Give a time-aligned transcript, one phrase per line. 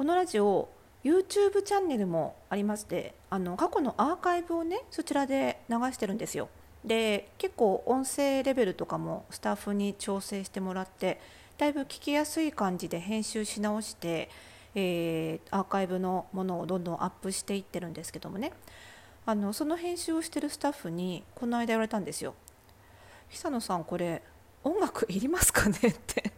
[0.00, 0.70] このラジオ
[1.04, 6.48] YouTube チャンネルもありましてあの過去のアーカイブをねそちらで流してるんですよ。
[6.86, 11.20] で結構音声レベルとかもスタッフに調整してもらって
[11.58, 14.30] だいぶ聞きやすい感じで編集し直して、
[14.74, 18.52] えー、アーカイブのものをどんどんアップしていってるんですけどもね。
[19.26, 22.34] あのその編集をしてるスタッフにこの間言われたんですよ。
[23.28, 24.22] 久野さんこれ
[24.64, 26.32] 音楽いりますかねって。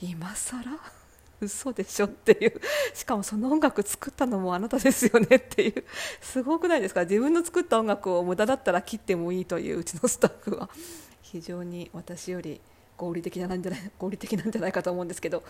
[0.00, 0.95] 今更？
[1.40, 2.60] 嘘でしょっていう。
[2.94, 5.84] しかもその音楽作ったのもあなたですよねっていう。
[6.20, 7.02] すごくないですか？
[7.02, 10.70] 自分の作った音楽を無駄だったら切ってもいいといううちのスタッフは。
[11.22, 12.60] 非常に私より
[12.96, 15.42] 合理的なんじゃない合理的なんじゃないかと思うんですけど。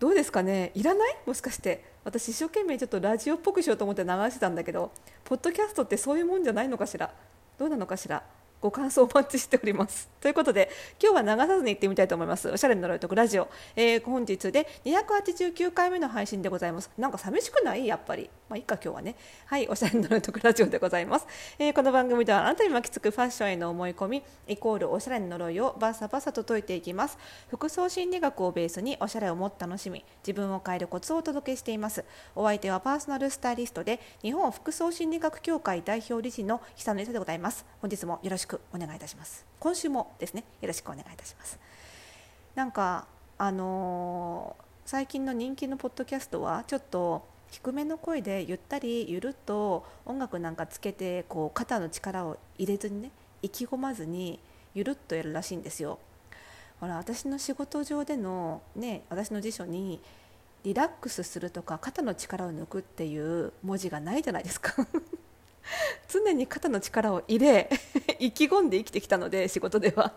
[0.00, 0.72] どうですかね？
[0.74, 1.16] いらない？
[1.26, 1.84] もしかして。
[2.04, 4.90] 私一生懸命ちょっとラジオっぽくしようと思って流してたんだけど
[5.24, 7.12] ポッドキャストってそういうもんじゃないのかしら？
[7.58, 8.22] どうなのかしら？
[8.60, 10.08] ご感想お待ちしております。
[10.20, 10.68] ということで、
[11.02, 12.48] 今日は流さずに行ってみたいと思います。
[12.50, 13.48] おしゃれの呪いとくラジオ。
[13.74, 16.90] えー、本日で289回目の配信でございます。
[16.98, 17.86] なんか寂しくない？
[17.86, 18.28] やっぱり。
[18.50, 19.14] まあ、いいか、今日はね。
[19.46, 21.26] はい、おしゃれの呪いとくラジオでございます。
[21.58, 27.16] えー、この番組ではあなたに巻きつくファッションへの思い込み、イコールおしゃれの呪いをバサバサと解いていきます。
[27.48, 32.04] 服装心理学をベースにおしゃれをもっと楽しみ、自分を変えるコツをお届けしています。
[32.34, 37.64] お相手はパーソナルスタイリストで、日本服装心理学協会代表理事の久野理沙でございます。
[37.80, 39.44] 本日もよろしくお願いいたします。
[39.58, 41.58] 今週もですねよろしくお願いいたします。
[42.54, 43.06] なんか
[43.38, 53.10] あのー、最近の人気のポッドキャストはちょっと低めの声でゆったりゆるっと音楽なんかつけてこう肩の力を入れずにね
[53.42, 54.38] 意気込まずに
[54.74, 55.98] ゆるっとやるらしいんですよ。
[56.80, 60.00] ほら私の仕事上でのね私の辞書に
[60.64, 64.74] リラックスするとか肩の力を抜くっていう文字がないじゃないですか。
[66.08, 67.70] 常に肩の力を入れ
[68.20, 70.12] 意気込んで生きてきたので仕事では。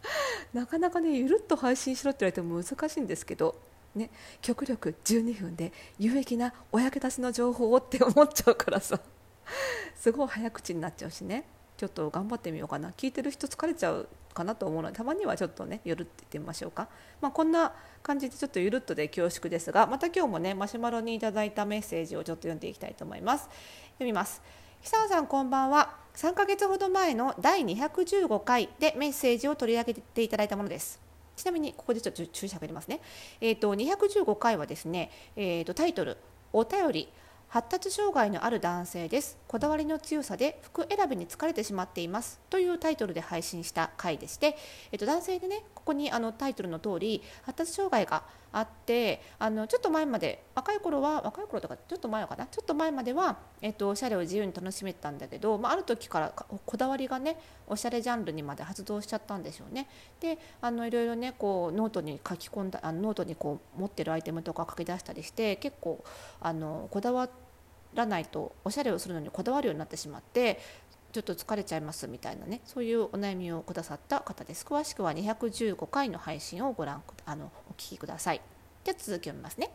[0.52, 3.60] なかなかねゆるっと配信しろって言われても難しいんですけど、
[3.94, 9.00] ね、極力12分で有益なお役立ちの情報をって思っちゃうからさ。
[9.96, 11.44] すごい早口になっちゃうしね。
[11.76, 12.92] ちょっと頑張ってみようかな。
[12.92, 14.08] 聞いてる人疲れちゃう
[14.38, 16.88] かなと思うのでたまにはちょっとねゆるって言ってみましょうか、
[17.20, 17.72] まあ、こんな
[18.02, 23.48] 感じでちょっとゆるっとで恐縮ですがまた今日もねマシュマロにいただいたメッセージをちょっと読んでいきたいと思います。
[23.94, 24.40] 読みます。
[24.82, 26.07] 久野さんこんばんは。
[26.18, 31.00] 3ヶ月ほど前の第215回でメッセージを取り上げていただいたものです。
[31.36, 33.00] ちなみにここでちょっと注釈入りますね。
[33.40, 36.16] えっ、ー、と215回はですねえっ、ー、とタイトル
[36.52, 37.08] お便り
[37.46, 39.38] 発達障害のある男性です。
[39.46, 42.40] こだわりの強さで服選びに疲れてしまっています。
[42.50, 44.56] というタイトルで配信した回でして、
[44.90, 59.88] えっと、男性でねここにあのタイトルの通り発達障害があってあのちょっと前まで若い頃は若い頃とかちょっと前かなちょっと前までは、えっと、おしゃれを自由に楽しめたんだけど、まあ、ある時からこだわりがねおしゃれジャンルにまで発動しちゃったんでしょうね。
[60.20, 66.02] であのいろいろねこうノートに書き込んだあのノートにこう持ってるアイテムとか書き出したりして結構
[66.40, 67.28] あのこだわ
[67.94, 70.58] らないとおしゃれをするのにこだわるようになってしまって
[71.12, 74.64] ちょっと疲れちゃいますみたいなねそういうお悩みをくださった方です。
[74.64, 78.40] 詳しくは215回の配信をご覧あのお聞きください。
[78.84, 79.70] では続きを見ますね。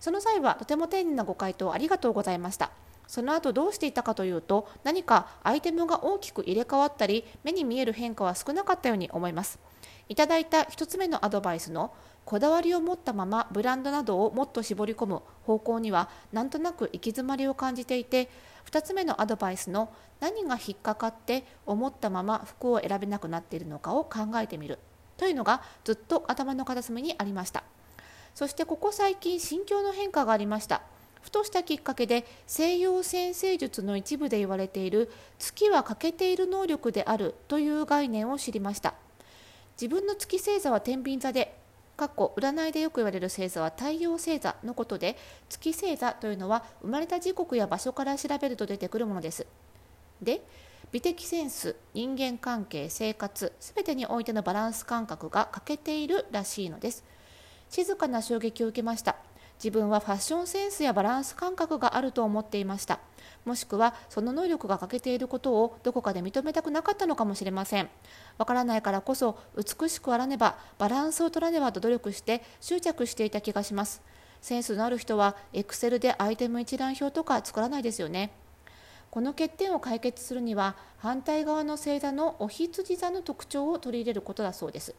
[0.00, 2.70] その際はとても丁寧なご回答ありがとうございました。
[3.06, 9.58] その後どうしていたかというと何かアイテムが大きく入れ替わったり目に見える変化は少なかったように思います。
[10.08, 11.92] いただいた1つ目のアドバイスの
[12.24, 18.28] こだわりを持ったままブランドなどをもっと絞り込む方向にはなんとなく行き詰まりを感じていて
[18.70, 24.78] 2つ目のアドバイスの何が引っかかって思ったまま服を選べなくなっているのかを考えてみる
[25.16, 27.62] というのがずっと頭の片隅にありました。
[28.34, 30.82] そしてここ最近心境の変化がありました。
[31.22, 38.94] ふとしたきっかけで西洋先生術の一部で言われている月は欠けている能力であるという概念を知りました。
[39.80, 41.56] 自分の月星座は天秤座で
[41.96, 45.16] かっこ占いでよく言われる星座は太陽星座のことで
[45.48, 49.46] 月星座というのは生まれた時刻や場所から調べると出てくるものです。
[50.20, 50.42] で
[50.92, 57.04] 美的センス人間関係生活全てにおいてのバランス感覚が欠けているらしいのです。
[57.68, 59.16] 静かな衝撃を受けました。
[59.58, 63.00] 自分はファッションセンスやバランス感覚があると思っていました。
[63.44, 67.88] もしくはその能力が欠けていることをどこかで認めたくなかったのかもしれません。
[68.38, 74.02] わからないからこそ美しくあらねばバランスを取らねばと努力して執着していた気がします。
[74.40, 78.30] センスのある人はエクセルでアイテム一覧表とか作らないですよね。
[79.10, 84.94] この欠点を解決するには反対側の星座のお羊座の特徴を取り入れることだそうです。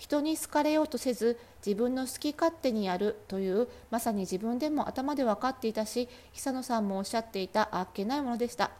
[0.00, 8.70] 人に好かれようとせず自分の好き勝手にやるというまさに自分でも頭で分かっていたし久野さんもおっしゃっていたあっけないものでした。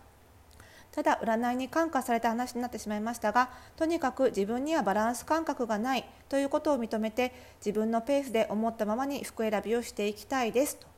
[0.93, 7.33] ただ占いに感化された話になってしまいましたがとにかく自分にはバランス感覚がないということを認めて
[7.65, 10.89] 自分のペースで思ったままに服選びをしていきたいですと。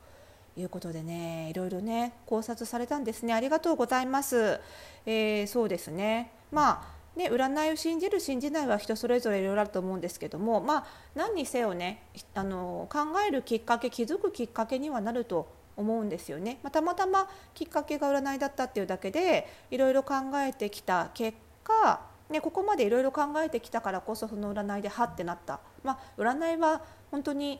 [0.55, 3.33] いうことでねいろいろね考察されたんですね。
[3.33, 4.59] ありがとうございます、
[5.05, 6.31] えー、そうですね。
[6.51, 26.81] まあね、占いを信じる信じないは人それぞれいろいろあると思うんですけども、まあ、何にせよねあの考えるきっかけ気づくきっかけにはなると思うんですよね、まあ、たまたまきっかけが占いだったっていうだけでいろいろ考えてきた結果、ね、ここまでいろいろ考えてきたからこそその占いではってなった、まあ、占いは
[27.11, 27.59] 本当に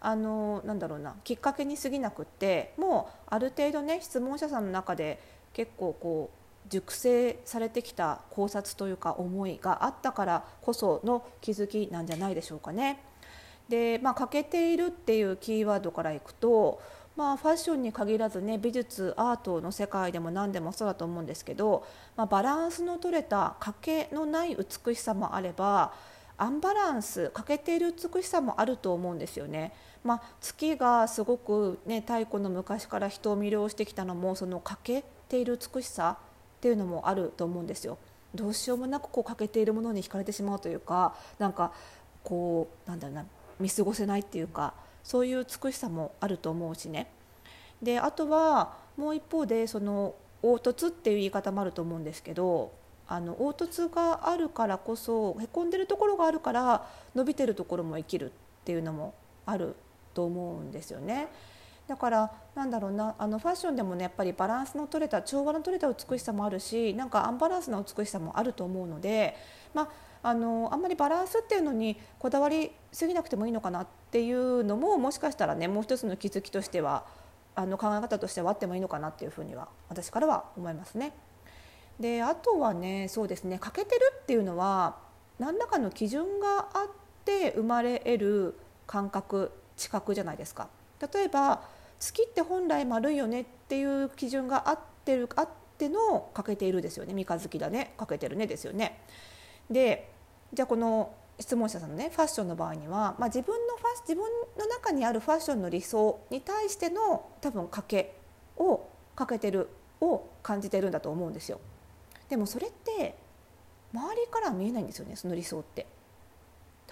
[0.00, 5.20] あのなんだろうなきっかけに過ぎなくってもうある程度ね質問者さんの中で
[5.52, 6.39] 結構こう
[6.70, 13.02] 熟成されてきた考察というか思いがあったからこその気づきなんじゃないでしょうかね。
[13.68, 16.80] で、まあ、欠けているっていうキーワードからいくと、
[17.16, 21.84] まあ、ファッションに限らずね美術アートの世界でも何でもそうだと思うんですけど、
[22.16, 25.92] まあ、バランスの取れた欠けのない美しさもあれば
[26.36, 29.74] アンバランス欠けている美しさもあると思うんですよね。
[30.02, 36.16] まあ、月がすごく、ね、太古の昔から人を魅了してきたのもその欠けている美しさ
[36.60, 37.96] っていうのもあると思うんですよ。
[38.34, 41.72] どうしようもなくこう欠けているものに惹かれてしまうというかなんか
[42.22, 43.24] こうなんだろうな
[43.58, 47.10] 見過ごせないっていうかそういう美しさもあると思うしね。
[47.82, 52.72] であとはもう一方でその凹凸っていう言い方もあると思うんですけど
[53.08, 59.14] あの凹凸があるからこそへこんでるところがあるから伸びてるところも生きるっていうのも
[59.46, 59.74] ある
[60.12, 61.28] と思うんですよね。
[61.90, 69.34] だからなんだろうなあのファッションでもねやっぱりバランスの取れた調和の取れた美しさもあるしなんかアンバランスな美しさもあると思うので、
[69.74, 69.90] ま
[70.22, 77.06] あ、あのあんまりバランスっていうのにこだわりすぎなくてもいいのかなっていうのももしかしたらねもう一つの気づきとしては
[77.56, 81.12] あの考え方としてはあってもいいのかなっていうふうには私からは思いますね。
[81.98, 84.96] であとはねそうですね欠けてるっていうのは
[85.40, 86.88] 何らかの基準があっ
[87.24, 90.68] て生まれ得る感覚知覚じゃないですか
[91.12, 91.62] 例えば
[92.00, 95.48] 月って本来丸いよねっていう基準があってるあっ
[95.78, 99.00] ての欠けているですよね三日月だね欠けてるねですよね。
[99.70, 100.10] で
[100.52, 104.24] じゃあこの質問者さんのねファッションの場合には、まあ、自分のファ自分
[104.58, 108.16] の中にあるファッションの理想に対しての多分欠け
[108.56, 109.68] を欠けてる
[110.00, 111.60] を感じてるんだと思うんですよ。
[112.28, 113.14] でもそれって
[113.92, 115.86] 周りからは見えないんですよねその理想って。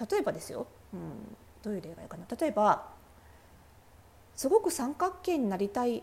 [0.09, 2.87] 例えばですよ、うん、どういう例がいいかな例えば
[4.39, 6.01] すごく三角形になりたい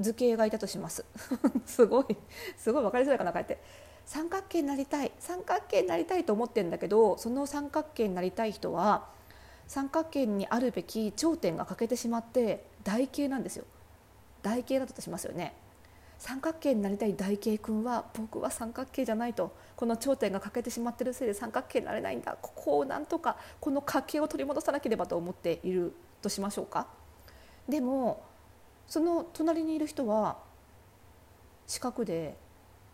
[0.00, 1.04] 図形がいたとします。
[1.64, 2.06] すごい
[2.56, 3.62] すごい分かりづらいかなこうやって。
[4.04, 9.06] 三角形になりたい三角形になりたいと思ってるんだけどその三角形になりたい人は
[9.68, 13.64] 三角形にあるべき頂点が欠けてしまって台形なんですよ。
[14.42, 15.54] 台形だったとしますよね。
[16.18, 22.36] 三角形になりたい台形君は僕は三角形じゃないとこの頂点が欠けてしまってるせいで三角形になれないんだ。
[22.42, 26.97] ここをなんとかこの家系を取り戻さなければと思っているとしましょうか。
[27.68, 28.24] でも
[28.86, 30.38] その隣にいる人は
[31.66, 32.36] 四角で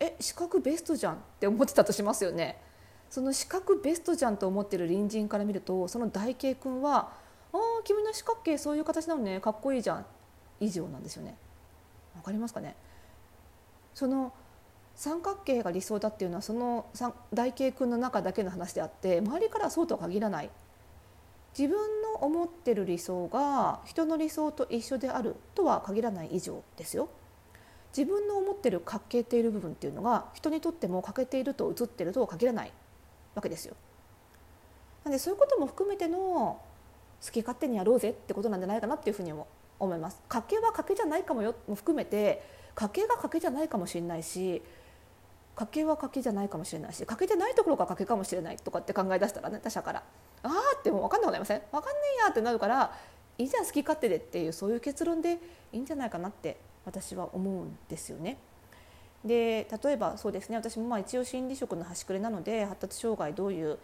[0.00, 2.60] え四角ベストじゃんって思ってたとしますよね。
[3.08, 7.12] その四角ベストじゃんと思ってる隣人から見るとその大慶君は
[7.54, 10.06] 「ああ君の四角形そういう形なのねかっこいいじゃん」
[10.58, 11.36] 以上なんですよね。
[12.16, 12.74] わかりますかね。
[13.94, 14.32] その
[14.96, 16.86] 三角形が理想だっていうのはその
[17.32, 20.50] 大慶君の中だけの話であって周りからはそうとは限らない。
[21.56, 27.08] 自分の思ってる理想が人の理想と一緒であるとは限らない以上ですよ。
[27.96, 32.72] 自分の思ってる欠けている部分っていうのが人にとっても欠けていると映ってるとは限らない
[33.36, 33.76] わけですよ。
[35.04, 36.18] なんでそういうことも含めての
[37.24, 39.46] 好き勝手にやろうぜってことなんじゃないかなっていうふうにも
[39.78, 40.20] 思います。
[40.28, 42.42] 賭けは賭けじゃないかもよも含めて
[42.74, 44.60] 賭けが賭けじゃないかもしれないし
[45.54, 50.02] 賭けは賭けじゃないかもしれないし賭けじゃないところが賭けかもしれないとかって考え出したらね他者から
[50.44, 51.60] ああってもう分かんなくなりません？
[51.72, 52.96] 分かんねえやってなるから
[53.38, 55.38] いいじゃん好き勝手でっていうそういう結論で
[55.72, 58.38] いいんじゃないかなって私は思うんですよね。
[59.24, 63.78] で例えばそうですね私もまあ一応心理職の端くれなので発達障害どういう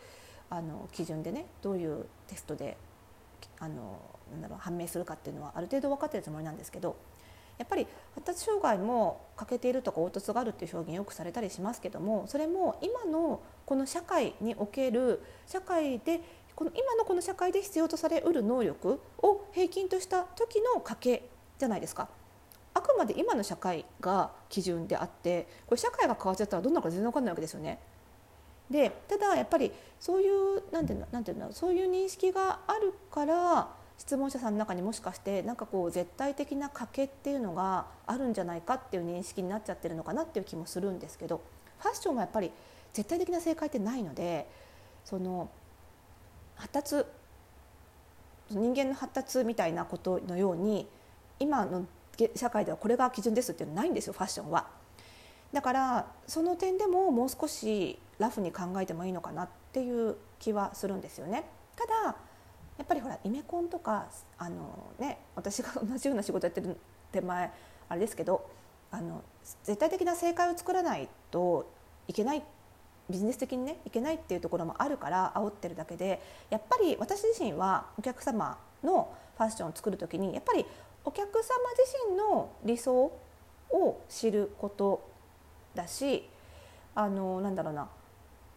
[0.50, 2.76] あの基準でねどういうテストで
[3.58, 3.98] あの
[4.32, 6.96] なんだろう判明するかっていうのはある程度分かってるつもりなんですけど
[7.56, 16.20] やっぱり発達障害も欠けているとか凹凸があるっていう表現よくされたりしますけどもそれも今のこの社会における社会で
[16.60, 21.22] この今のこの社会で必要とされうる能力を平均とした時の賭け
[21.58, 22.10] じゃないですか。
[22.74, 27.78] あくまで今の社会が基準であってこれ社会が変わっちゃったらどんなのか全然分かんないわけですよね。
[28.68, 41.40] でただやっぱりそういうなんていうのなんていうそういう認識があるから質問者さんの中にもしかしてなんかこう絶対的な賭けっていうのがあるんじゃないかっていう認識になっちゃってるのかなっていう気もするんですけど
[41.78, 42.50] ファッションはやっぱり
[42.92, 44.46] 絶対的な正解ってないので
[45.06, 45.48] その
[46.60, 47.04] 発達
[48.50, 50.86] 人間の発達みたいなことのように
[51.38, 51.86] 今の
[52.34, 54.66] 社会ではこれが基準ですっていうのはないんですよファッションは。
[55.52, 61.44] だからその点でももう少しラフに考えてもいいのかなっていう気はするんですよね。
[61.76, 62.16] ただ
[62.78, 64.06] やっぱりほらイメコンとか
[64.38, 66.76] あの、ね、私が同じような仕事やってる
[67.12, 67.50] 手前
[67.88, 68.48] あれですけど
[68.90, 69.22] あの
[69.64, 71.70] 絶対的な正解を作らないと
[72.08, 72.42] いけないっ
[73.10, 80.64] ビジネス的にねいけないっていうところもあるから煽ってるだけでやっぱり私自身はお客様のファッションを作る時にやっぱり
[81.04, 81.42] お客様
[81.76, 83.12] 自身の理想
[83.70, 85.08] を知ること
[85.74, 86.28] だし
[86.94, 87.88] あのなんだろうな。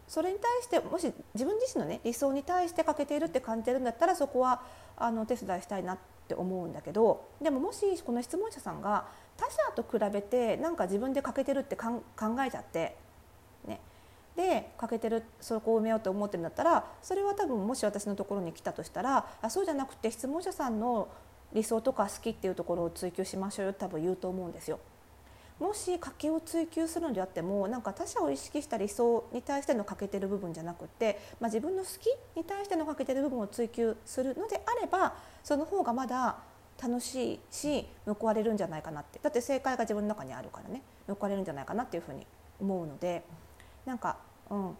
[0.06, 4.60] それに対してもし自分自身のね理想に対して欠けているって感じてるんだったらそこは
[4.96, 9.06] あのお手伝いしたいなって思うんだけどでももしこの質問者さんが
[9.36, 12.02] 他者と比べてなんか自分で欠けてるって考
[12.46, 12.96] えちゃって
[14.36, 21.08] で欠けてるそこを埋めようと思ってるんだったらそれは多分もし私のところに来たとしたらあそうじゃなくて質問者さんの
[21.52, 24.80] 理想とか好きっていうところを追求しましょうよ多分言うと思うんですよ。
[25.60, 35.14] もし賭けを追求するのであってもなんか他者を意識した理想に対しての欠けてる部分じゃなくて、まあ、自分の好きに対しての欠けてる部分を追求するのであれば
[35.44, 36.38] その方がまだ
[36.82, 42.26] 楽しいし報われるんじゃないかなってだって正解が自分の中にあるからね報われるんじゃないかなっていうふうに
[42.60, 43.22] 思うので
[43.86, 44.16] なんか、
[44.50, 44.76] うん、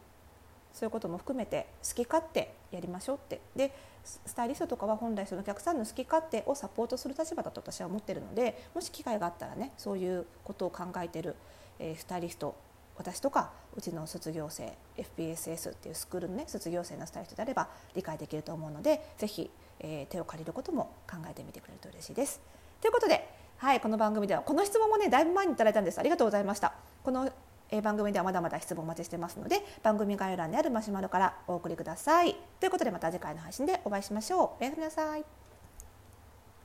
[0.73, 11.37] そういうことも含めて好き勝手やりましょうってでスタイリストとかは本来そのお客さんの好き勝手をサポートする立場だと私は思ってるのでもし機会があったらねそういうことを考えてる、
[11.78, 12.54] えー、スタイリスト
[12.96, 22.40] 私とかうちの卒業生 FPSS っていうスクールのね卒業生のスタイリストであれば理解できると思うのでぜひ、えー、手を借りることも考えてみてくれると嬉しいです。
[22.80, 26.75] ということで、はい、この番組ではこの質問もねだいぶ前にいただいたんですありがとうございました。
[27.02, 27.30] この
[27.71, 32.37] え番組ではまだまだ質問お待ちしてますので番組概要欄にあるマシュマロからお送りください。
[32.61, 34.62] ということでまた次回の配信でお会いしましょう。
[34.62, 35.43] おやすみなさい。